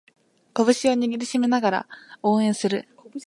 [0.55, 1.87] 拳を握りしめながら
[2.23, 2.87] 応援する